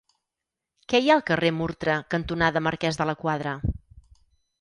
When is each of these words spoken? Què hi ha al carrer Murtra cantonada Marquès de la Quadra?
Què 0.93 1.01
hi 1.01 1.09
ha 1.11 1.17
al 1.19 1.23
carrer 1.27 1.51
Murtra 1.57 1.97
cantonada 2.13 2.63
Marquès 2.69 2.99
de 3.03 3.07
la 3.11 3.15
Quadra? 3.25 3.53